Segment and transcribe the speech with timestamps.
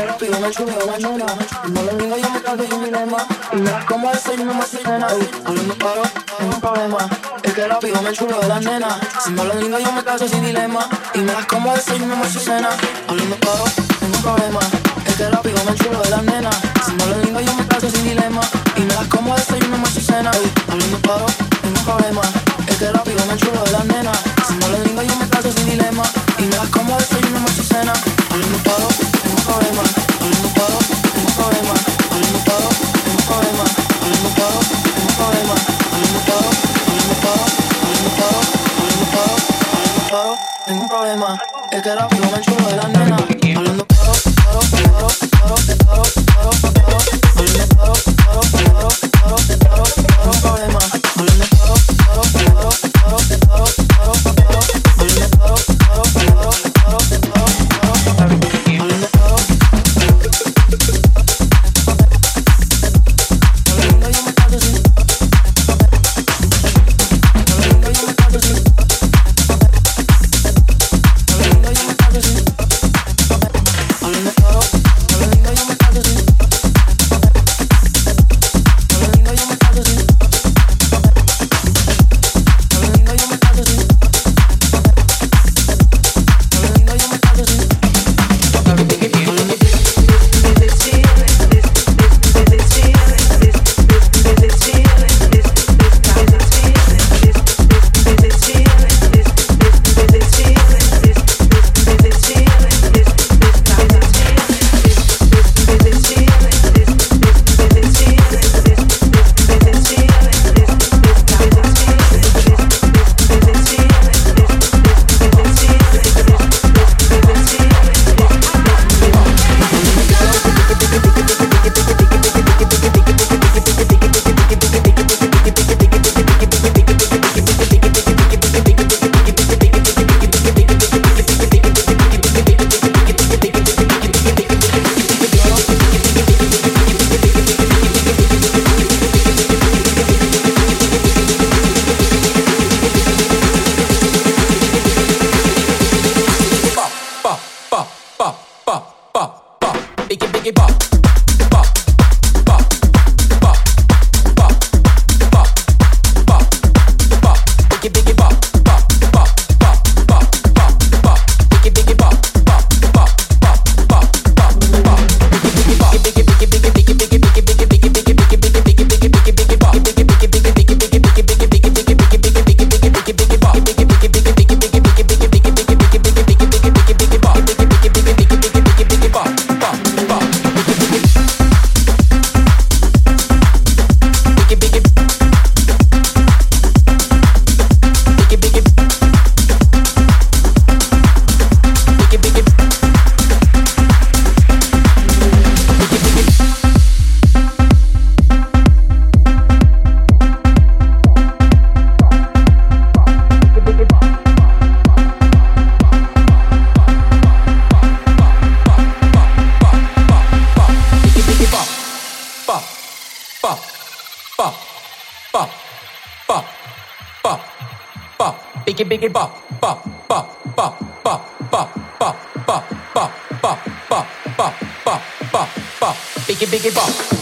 [0.00, 1.84] El que rápido me me
[2.78, 2.90] me
[6.88, 6.98] me.
[7.42, 8.10] El que rápido me
[8.48, 8.98] la nena.
[9.78, 10.88] Yo me caso sin dilema.
[11.14, 11.32] Y me
[14.14, 14.58] un problema.
[15.04, 16.50] Me la nena.
[16.86, 18.40] Si no lo digo, yo me caso sin dilema.
[18.76, 20.30] Y me das como desayuno, y cena.
[20.30, 22.22] Tengo un problema.
[22.66, 24.39] El que rápido me la nena.
[24.50, 26.02] Si no yo me trato sin dilema
[26.38, 27.92] Y me das como desayuno, más su cena
[28.32, 28.88] Hoy no paro,
[29.22, 29.82] tengo problema
[30.20, 30.78] Hoy no paro,
[31.14, 31.74] tengo problema
[32.10, 32.68] Hoy no paro,
[33.04, 33.64] tengo problema
[34.02, 35.54] Hoy no paro, tengo problema
[35.94, 36.50] Hoy no paro,
[36.90, 38.40] hoy paro paro,
[38.74, 39.36] hoy paro
[40.10, 40.32] paro,
[40.66, 41.38] tengo problema
[41.70, 41.80] que
[42.66, 43.16] de la nena
[43.56, 46.40] Hablando paro, paro, paro, paro, paro,
[47.60, 47.94] paro,
[48.74, 48.88] paro,
[49.76, 49.89] paro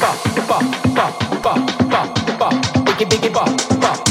[0.09, 0.63] bop bop
[0.95, 1.59] bop bop
[1.91, 2.55] bop bop
[2.87, 4.08] Biggie biggie bop bop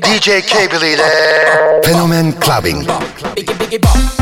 [0.00, 1.80] DJ K there.
[1.82, 4.17] Phenomen Clubbing.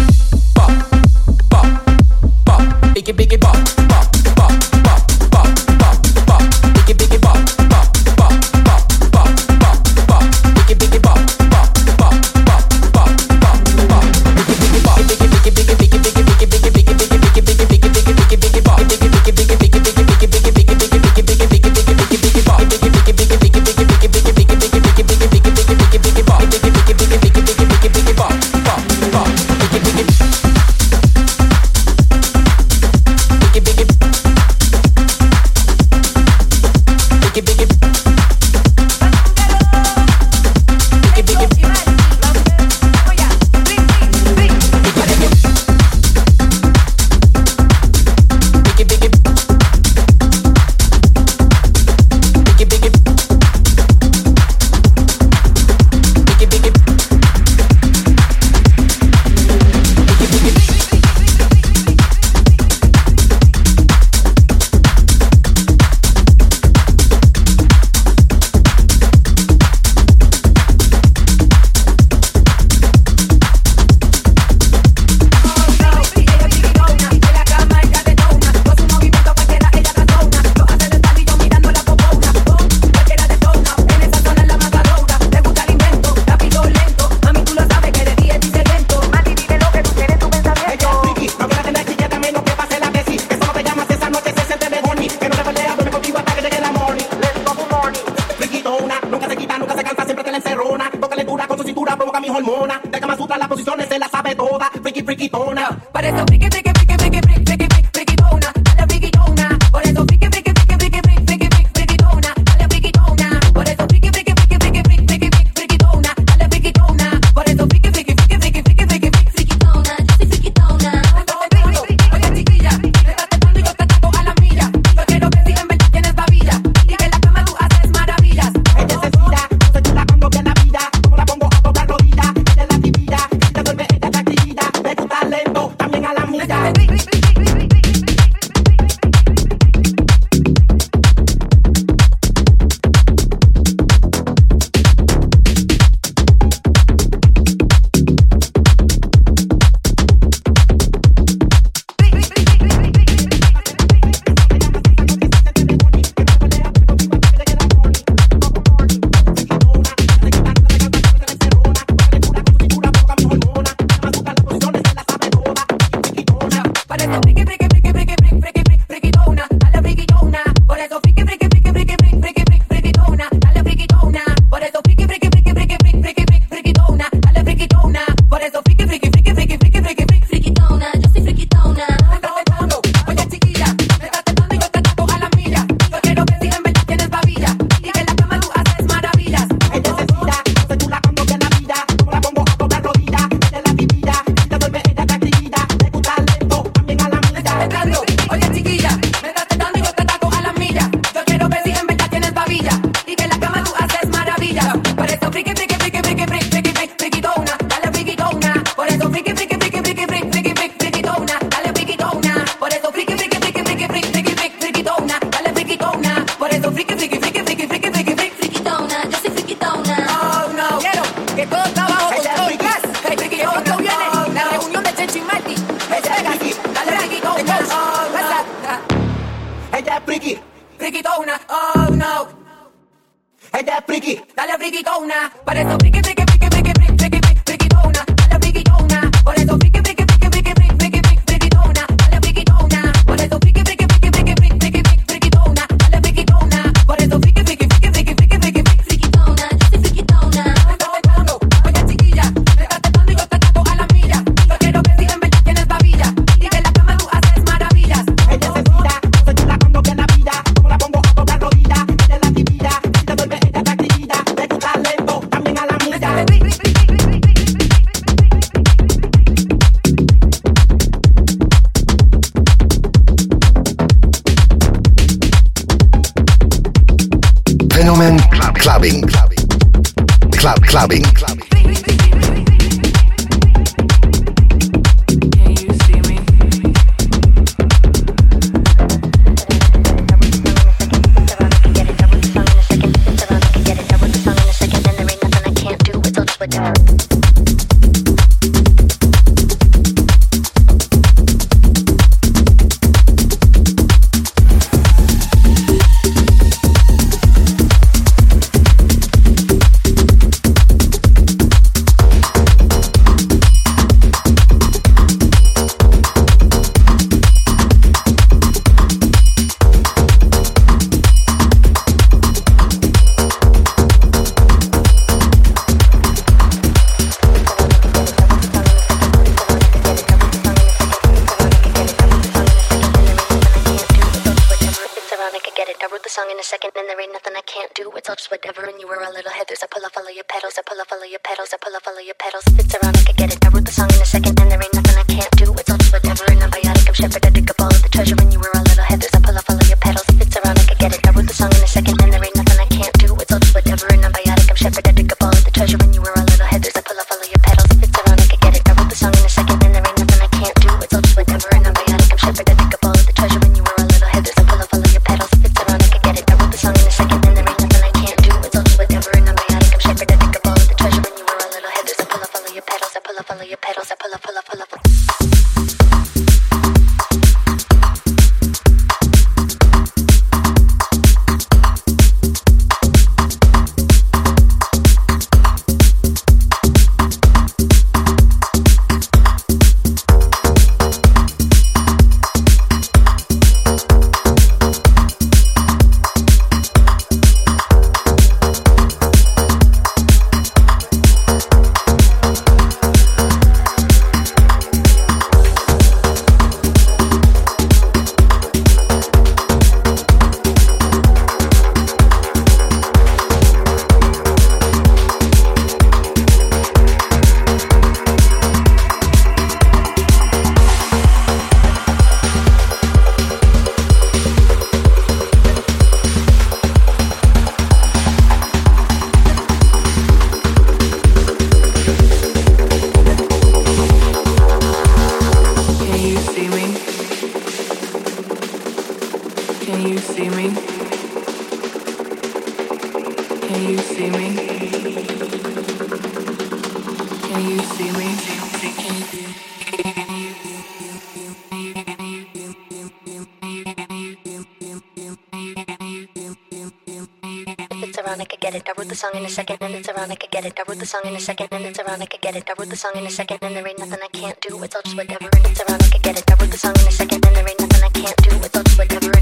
[459.37, 460.11] second and it's around.
[460.11, 460.59] I get it.
[460.59, 462.01] I wrote the song in a second and it's around.
[462.01, 462.49] I get it.
[462.49, 464.63] I wrote the song in a second and there ain't nothing I can't do.
[464.65, 465.83] It's all just whatever and it's around.
[465.83, 466.31] I get it.
[466.31, 468.37] I wrote the song in a second and there ain't nothing I can't do.
[468.37, 469.16] It's all just whatever.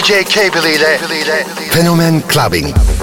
[0.00, 0.98] DJ Cable ile
[1.70, 2.99] Fenomen Clubbing.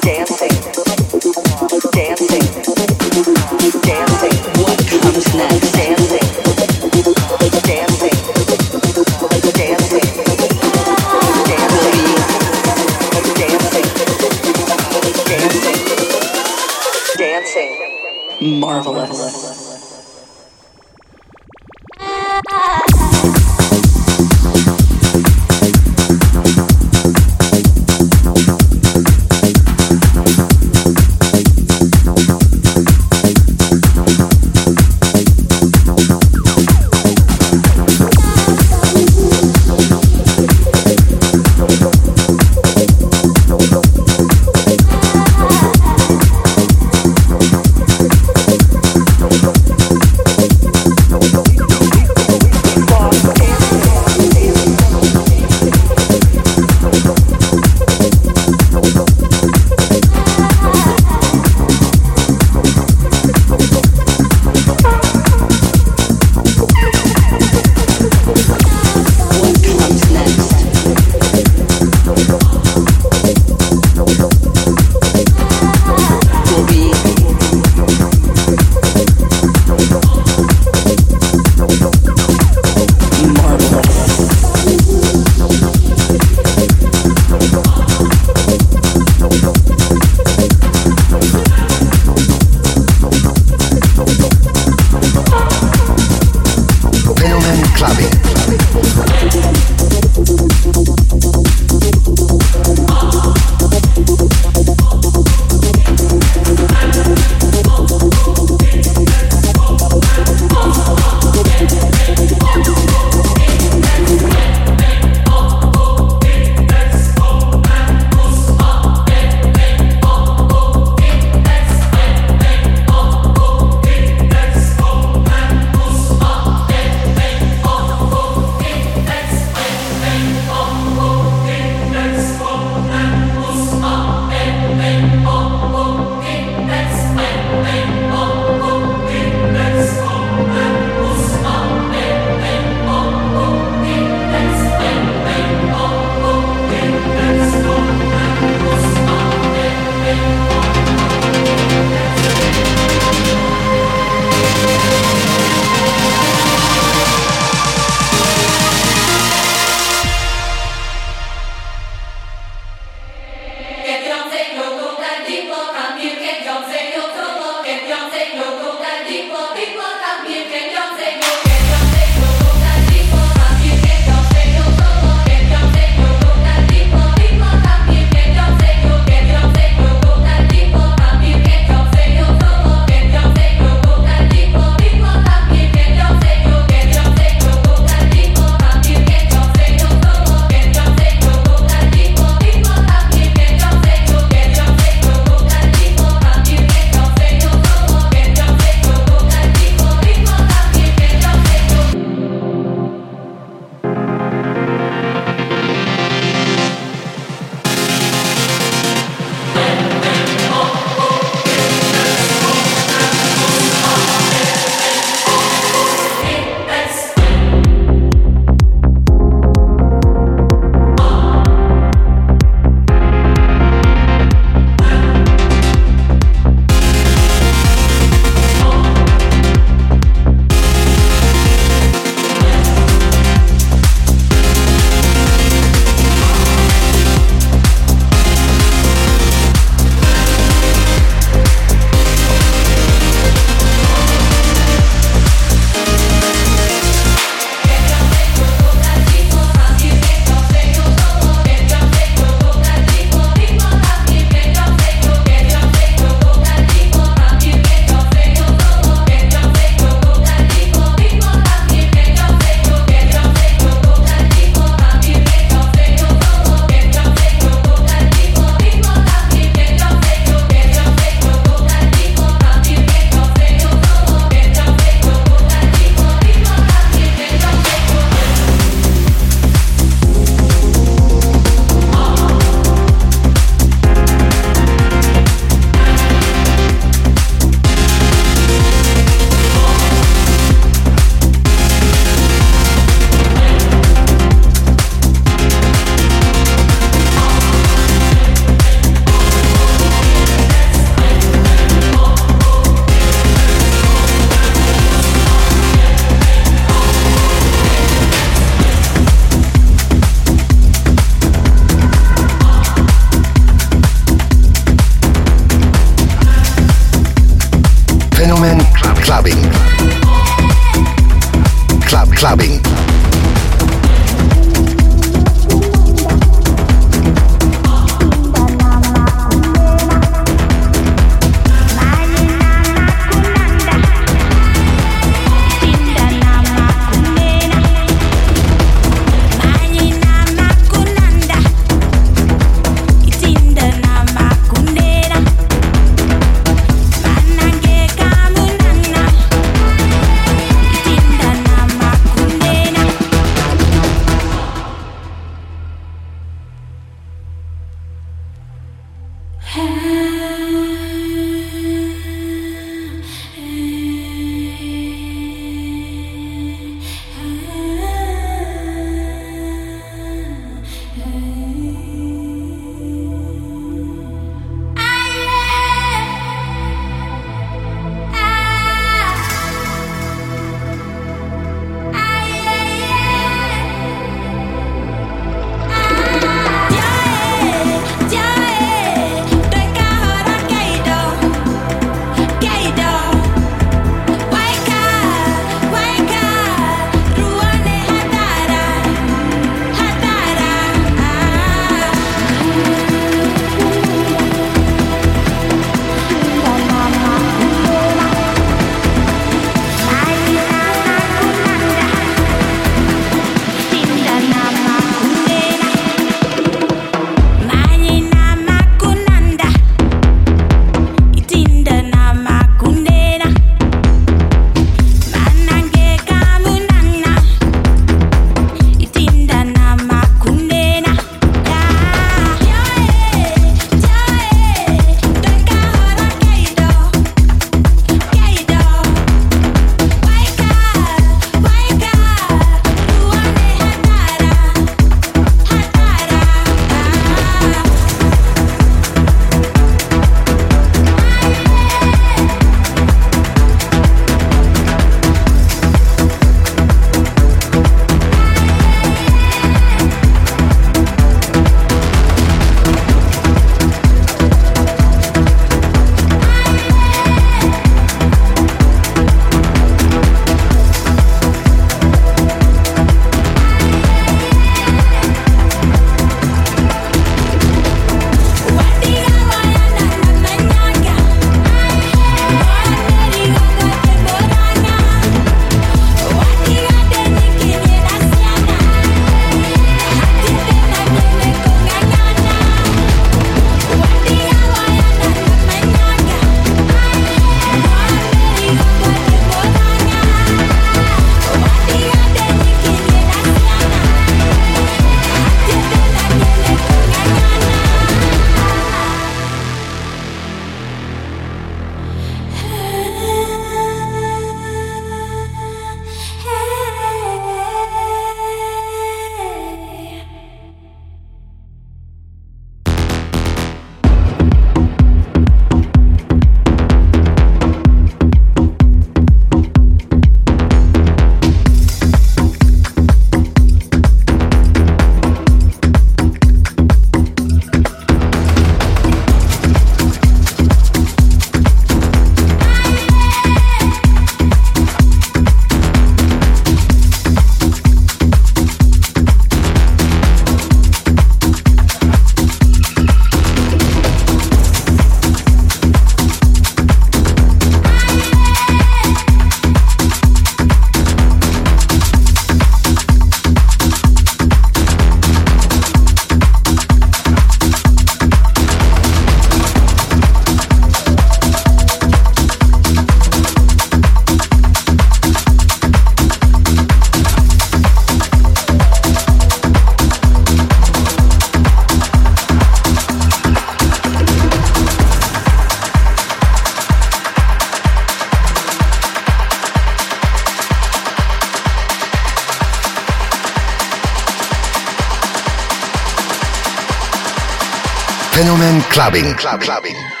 [598.81, 599.13] Clubbing.
[599.13, 600.00] Club, clubbing.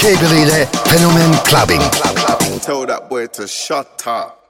[0.00, 1.80] Cable ile Fenomen Clubbing.
[2.60, 4.47] Tell that boy to shut up.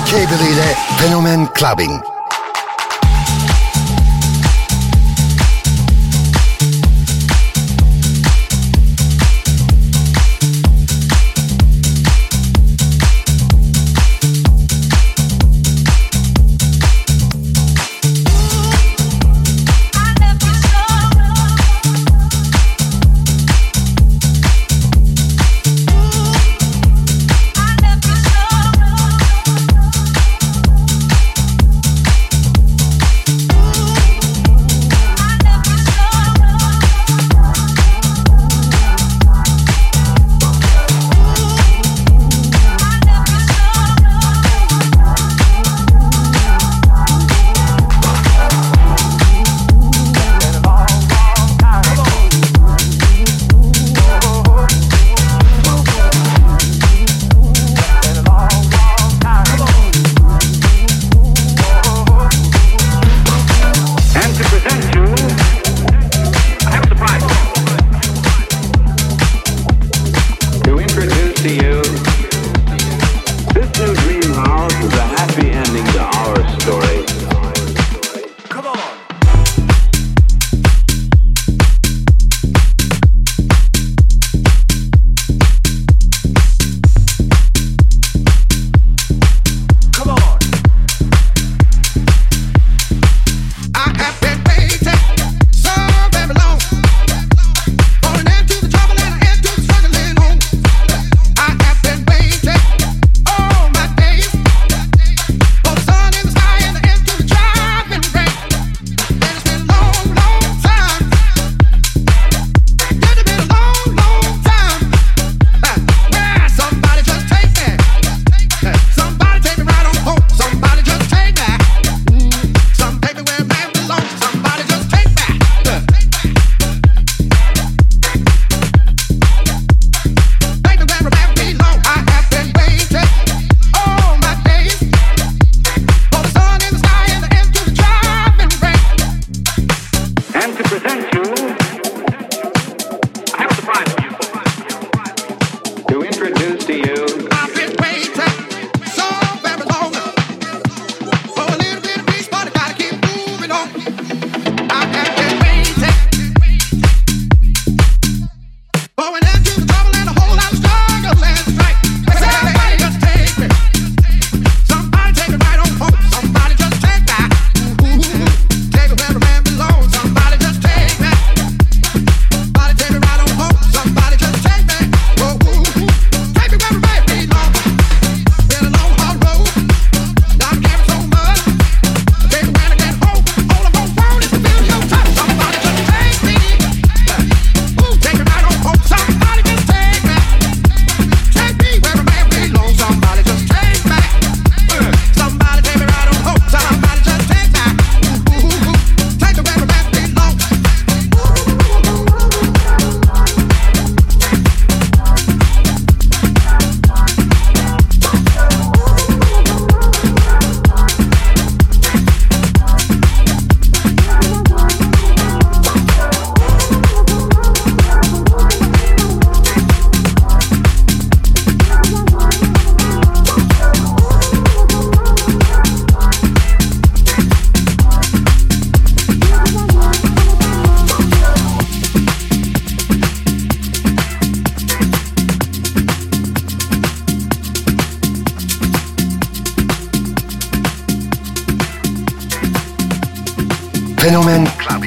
[0.00, 2.13] Cable ile Fenomen Clubbing.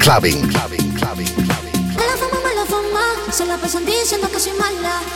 [0.08, 0.40] clubbing.
[3.30, 5.07] Se la pasan diciendo que soy mala.